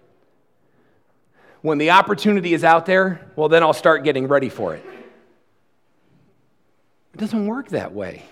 [1.62, 4.86] when the opportunity is out there, well, then I'll start getting ready for it.
[7.14, 8.24] It doesn't work that way.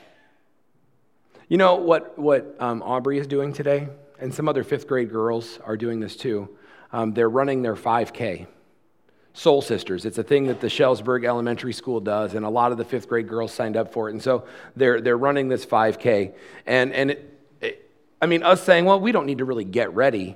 [1.48, 3.90] You know what, what um, Aubrey is doing today?
[4.20, 6.50] And some other fifth grade girls are doing this too.
[6.92, 8.48] Um, they're running their 5K.
[9.34, 10.06] Soul Sisters.
[10.06, 13.08] It's a thing that the Shellsburg Elementary School does, and a lot of the fifth
[13.08, 14.12] grade girls signed up for it.
[14.12, 16.34] And so they're, they're running this 5K.
[16.66, 17.92] And, and it, it,
[18.22, 20.36] I mean, us saying, well, we don't need to really get ready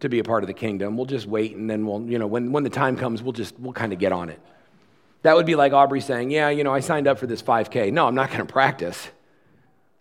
[0.00, 0.96] to be a part of the kingdom.
[0.96, 3.58] We'll just wait, and then we'll, you know, when, when the time comes, we'll just,
[3.58, 4.40] we'll kind of get on it.
[5.22, 7.92] That would be like Aubrey saying, yeah, you know, I signed up for this 5K.
[7.92, 9.08] No, I'm not going to practice.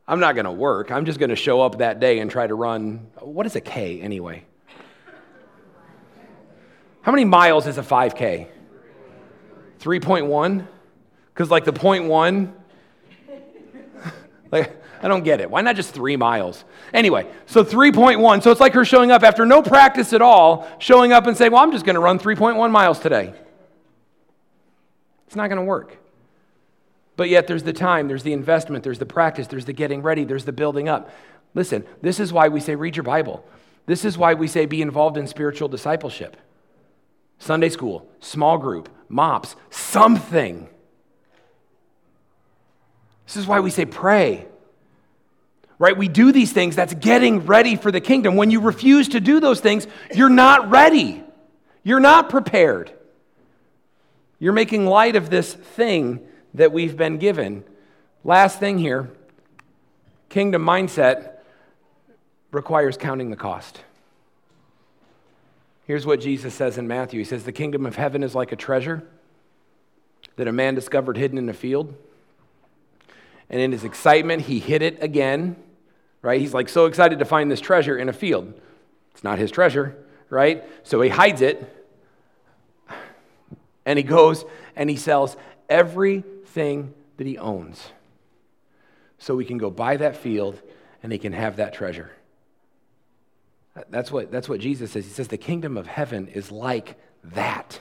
[0.07, 0.91] I'm not going to work.
[0.91, 3.07] I'm just going to show up that day and try to run.
[3.19, 4.45] What is a K anyway?
[7.01, 8.47] How many miles is a 5K?
[9.79, 10.67] 3.1?
[11.33, 12.53] Because, like, the point one,
[14.51, 15.49] like, I don't get it.
[15.49, 16.63] Why not just three miles?
[16.93, 18.43] Anyway, so 3.1.
[18.43, 21.51] So it's like her showing up after no practice at all, showing up and saying,
[21.51, 23.33] Well, I'm just going to run 3.1 miles today.
[25.27, 25.97] It's not going to work.
[27.15, 30.23] But yet, there's the time, there's the investment, there's the practice, there's the getting ready,
[30.23, 31.09] there's the building up.
[31.53, 33.43] Listen, this is why we say read your Bible.
[33.87, 36.37] This is why we say be involved in spiritual discipleship.
[37.39, 40.69] Sunday school, small group, mops, something.
[43.25, 44.45] This is why we say pray.
[45.79, 45.95] Right?
[45.95, 48.35] We do these things, that's getting ready for the kingdom.
[48.35, 51.23] When you refuse to do those things, you're not ready.
[51.83, 52.91] You're not prepared.
[54.39, 57.63] You're making light of this thing that we've been given.
[58.23, 59.09] Last thing here
[60.29, 61.37] kingdom mindset
[62.51, 63.81] requires counting the cost.
[65.85, 68.57] Here's what Jesus says in Matthew He says, The kingdom of heaven is like a
[68.57, 69.03] treasure
[70.35, 71.93] that a man discovered hidden in a field.
[73.49, 75.55] And in his excitement, he hid it again,
[76.21, 76.39] right?
[76.39, 78.53] He's like so excited to find this treasure in a field.
[79.13, 79.97] It's not his treasure,
[80.29, 80.63] right?
[80.83, 81.73] So he hides it.
[83.87, 84.43] And he goes
[84.75, 85.37] and he sells
[85.69, 87.81] everything that he owns
[89.17, 90.61] so he can go buy that field
[91.01, 92.11] and he can have that treasure.
[93.89, 95.05] That's what, that's what Jesus says.
[95.05, 97.79] He says the kingdom of heaven is like that.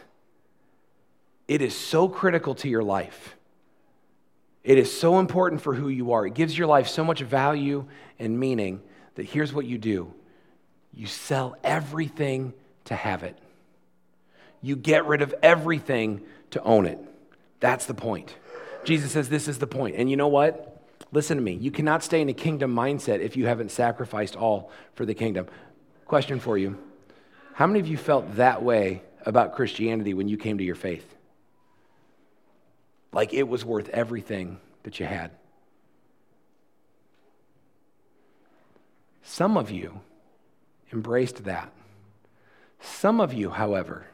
[1.49, 3.35] It is so critical to your life.
[4.63, 6.25] It is so important for who you are.
[6.25, 7.85] It gives your life so much value
[8.21, 8.81] and meaning
[9.17, 10.13] that here's what you do
[10.95, 12.55] you sell everything
[12.85, 13.37] to have it,
[14.63, 16.99] you get rid of everything to own it.
[17.61, 18.35] That's the point.
[18.85, 19.97] Jesus says this is the point.
[19.97, 20.83] And you know what?
[21.13, 21.53] Listen to me.
[21.53, 25.47] You cannot stay in a kingdom mindset if you haven't sacrificed all for the kingdom.
[26.05, 26.79] Question for you
[27.55, 31.15] How many of you felt that way about Christianity when you came to your faith?
[33.13, 35.31] Like it was worth everything that you had.
[39.23, 40.01] Some of you
[40.93, 41.73] embraced that.
[42.81, 44.07] Some of you, however,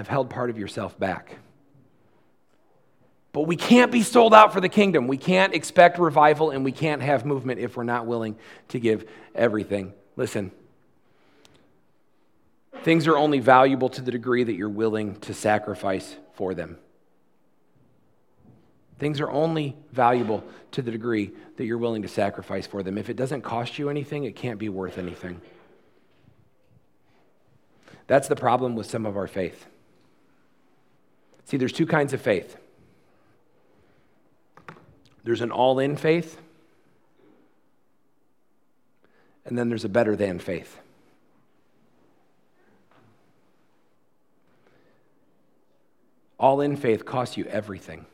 [0.00, 1.36] have held part of yourself back.
[3.32, 5.06] But we can't be sold out for the kingdom.
[5.06, 8.36] We can't expect revival and we can't have movement if we're not willing
[8.68, 9.92] to give everything.
[10.16, 10.52] Listen,
[12.82, 16.78] things are only valuable to the degree that you're willing to sacrifice for them.
[18.98, 20.42] Things are only valuable
[20.72, 22.96] to the degree that you're willing to sacrifice for them.
[22.96, 25.42] If it doesn't cost you anything, it can't be worth anything.
[28.06, 29.66] That's the problem with some of our faith.
[31.50, 32.56] See, there's two kinds of faith
[35.24, 36.40] there's an all in faith,
[39.44, 40.78] and then there's a better than faith.
[46.38, 48.06] All in faith costs you everything.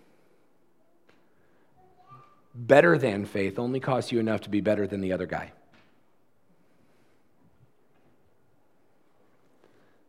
[2.54, 5.52] Better than faith only costs you enough to be better than the other guy.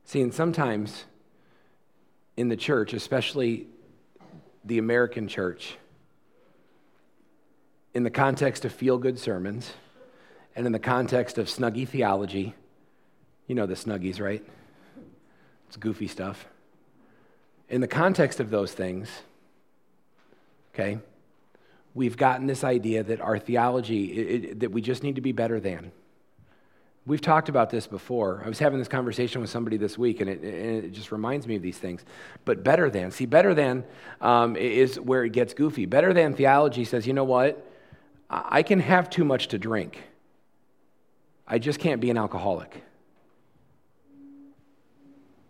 [0.06, 1.04] See, and sometimes
[2.38, 3.68] in the church, especially
[4.64, 5.78] the American church,
[7.94, 9.74] in the context of feel good sermons
[10.56, 12.54] and in the context of snuggie theology,
[13.48, 14.44] you know the snuggies, right?
[15.68, 16.46] It's goofy stuff.
[17.70, 19.10] In the context of those things,
[20.74, 21.00] okay,
[21.94, 25.32] we've gotten this idea that our theology, it, it, that we just need to be
[25.32, 25.92] better than.
[27.08, 28.44] We've talked about this before.
[28.46, 31.48] I was having this conversation with somebody this week, and it, and it just reminds
[31.48, 32.04] me of these things.
[32.44, 33.86] But better than, see, better than
[34.20, 35.86] um, is where it gets goofy.
[35.86, 37.66] Better than theology says, you know what?
[38.30, 40.04] I can have too much to drink.
[41.48, 42.84] I just can't be an alcoholic.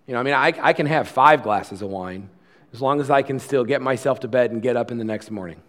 [0.06, 2.30] You know, I mean, I, I can have five glasses of wine
[2.72, 5.04] as long as I can still get myself to bed and get up in the
[5.04, 5.60] next morning.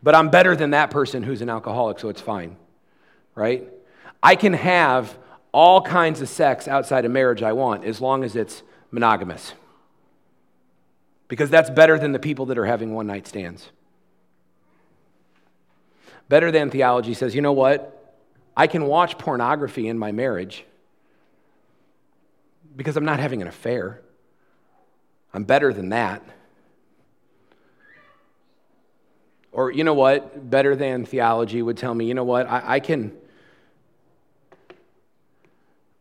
[0.00, 2.56] But I'm better than that person who's an alcoholic, so it's fine,
[3.34, 3.68] right?
[4.22, 5.16] I can have
[5.52, 9.54] all kinds of sex outside of marriage I want as long as it's monogamous.
[11.28, 13.68] Because that's better than the people that are having one night stands.
[16.28, 18.16] Better than theology says, you know what?
[18.56, 20.64] I can watch pornography in my marriage
[22.76, 24.00] because I'm not having an affair.
[25.32, 26.22] I'm better than that.
[29.52, 30.50] Or, you know what?
[30.50, 32.46] Better than theology would tell me, you know what?
[32.46, 33.16] I, I can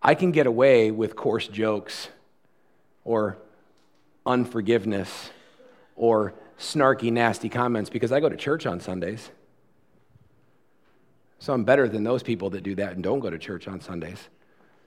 [0.07, 2.07] I can get away with coarse jokes
[3.03, 3.37] or
[4.25, 5.31] unforgiveness
[5.97, 9.29] or snarky, nasty comments because I go to church on Sundays.
[11.39, 13.81] So I'm better than those people that do that and don't go to church on
[13.81, 14.29] Sundays.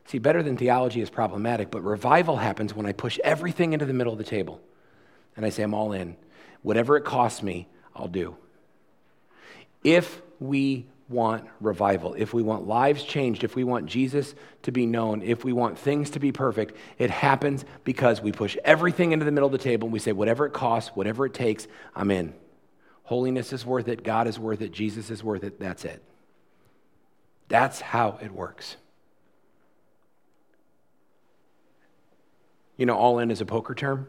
[0.07, 3.93] See, better than theology is problematic, but revival happens when I push everything into the
[3.93, 4.59] middle of the table
[5.37, 6.17] and I say, I'm all in.
[6.63, 8.39] Whatever it costs me, I'll do.
[9.85, 14.87] If we want revival, if we want lives changed, if we want Jesus to be
[14.87, 19.25] known, if we want things to be perfect, it happens because we push everything into
[19.25, 22.11] the middle of the table and we say, whatever it costs, whatever it takes, I'm
[22.11, 22.33] in.
[23.03, 26.03] Holiness is worth it, God is worth it, Jesus is worth it, that's it.
[27.49, 28.77] That's how it works.
[32.77, 34.07] You know, all in is a poker term.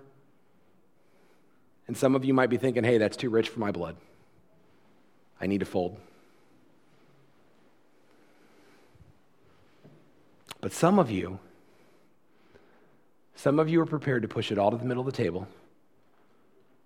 [1.87, 3.97] And some of you might be thinking, hey, that's too rich for my blood.
[5.41, 5.97] I need to fold.
[10.61, 11.39] But some of you,
[13.35, 15.47] some of you are prepared to push it all to the middle of the table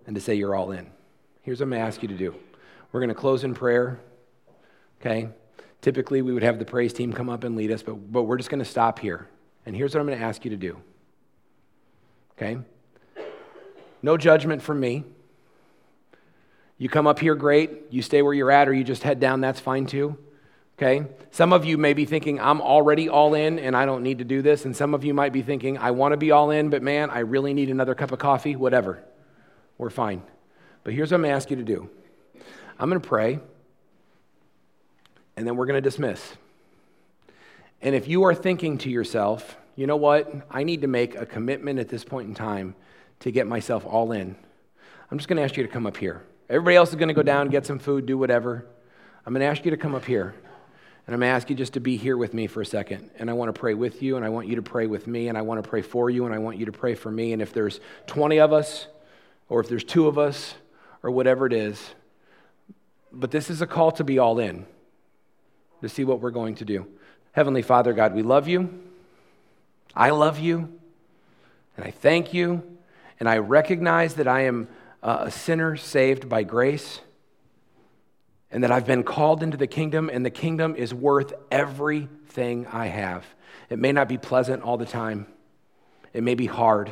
[0.07, 0.87] and to say you're all in.
[1.41, 2.33] Here's what I'm going to ask you to do.
[2.91, 3.99] We're going to close in prayer,
[5.01, 5.27] okay?
[5.81, 8.37] Typically, we would have the praise team come up and lead us, but, but we're
[8.37, 9.27] just going to stop here.
[9.65, 10.77] And here's what I'm going to ask you to do,
[12.37, 12.57] okay?
[14.01, 15.03] No judgment from me.
[16.77, 17.71] You come up here, great.
[17.89, 20.17] You stay where you're at, or you just head down, that's fine too.
[20.77, 21.05] Okay?
[21.31, 24.25] Some of you may be thinking, I'm already all in and I don't need to
[24.25, 24.65] do this.
[24.65, 27.09] And some of you might be thinking, I want to be all in, but man,
[27.09, 29.03] I really need another cup of coffee, whatever.
[29.77, 30.21] We're fine.
[30.83, 31.89] But here's what I'm going to ask you to do
[32.77, 33.39] I'm going to pray,
[35.37, 36.21] and then we're going to dismiss.
[37.81, 40.31] And if you are thinking to yourself, you know what?
[40.49, 42.75] I need to make a commitment at this point in time
[43.21, 44.35] to get myself all in.
[45.09, 46.23] I'm just going to ask you to come up here.
[46.49, 48.65] Everybody else is going to go down, get some food, do whatever.
[49.25, 50.35] I'm going to ask you to come up here.
[51.07, 53.11] And I'm going to ask you just to be here with me for a second.
[53.19, 55.27] And I want to pray with you, and I want you to pray with me,
[55.27, 57.31] and I want to pray for you, and I want you to pray for me.
[57.31, 58.87] And if there's 20 of us,
[59.47, 60.55] or if there's two of us,
[61.03, 61.93] or whatever it is,
[63.11, 64.65] but this is a call to be all in,
[65.81, 66.87] to see what we're going to do.
[67.33, 68.81] Heavenly Father, God, we love you.
[69.95, 70.79] I love you.
[71.77, 72.63] And I thank you.
[73.19, 74.67] And I recognize that I am
[75.03, 77.01] uh, a sinner saved by grace.
[78.55, 82.85] And that I've been called into the kingdom, and the kingdom is worth everything I
[82.85, 83.25] have.
[83.69, 85.27] It may not be pleasant all the time,
[86.13, 86.89] it may be hard,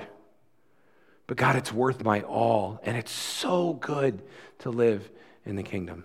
[1.25, 4.23] but God, it's worth my all, and it's so good
[4.59, 5.09] to live
[5.45, 6.03] in the kingdom.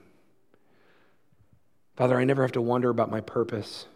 [1.96, 3.86] Father, I never have to wonder about my purpose.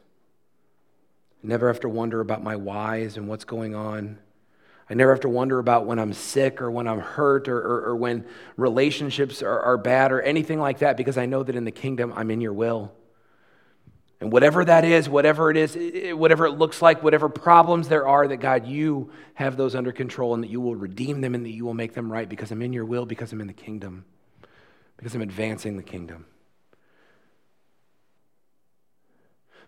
[1.45, 4.19] Never have to wonder about my whys and what's going on.
[4.91, 7.85] I never have to wonder about when I'm sick or when I'm hurt or, or,
[7.91, 8.27] or when
[8.57, 12.13] relationships are, are bad or anything like that because I know that in the kingdom
[12.17, 12.93] I'm in your will.
[14.21, 18.29] And whatever that is, whatever it is, whatever it looks like, whatever problems there are,
[18.29, 21.51] that God, you have those under control and that you will redeem them and that
[21.51, 24.05] you will make them right because I'm in your will, because I'm in the kingdom,
[24.97, 26.27] because I'm advancing the kingdom.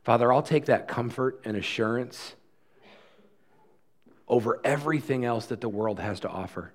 [0.05, 2.37] Father, I'll take that comfort and assurance
[4.29, 6.73] over everything else that the world has to offer.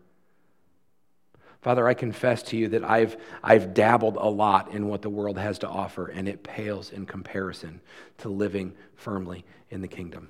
[1.62, 5.38] Father, I confess to you that I've, I've dabbled a lot in what the world
[5.38, 7.82] has to offer, and it pales in comparison
[8.20, 10.30] to living firmly in the kingdom.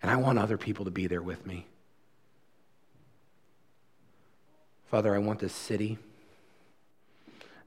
[0.00, 1.66] And I want other people to be there with me.
[4.88, 5.98] Father, I want this city,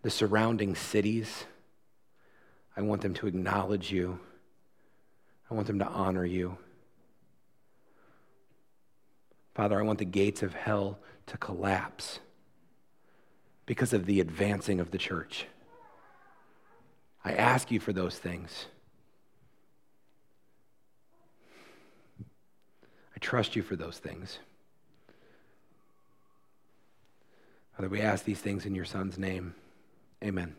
[0.04, 1.44] the surrounding cities,
[2.78, 4.22] I want them to acknowledge you.
[5.50, 6.58] I want them to honor you.
[9.56, 12.20] Father, I want the gates of hell to collapse
[13.66, 15.48] because of the advancing of the church.
[17.26, 18.66] I ask you for those things.
[23.16, 24.40] I trust you for those things.
[27.76, 29.56] Father, we ask these things in your Son's name.
[30.24, 30.56] Amen.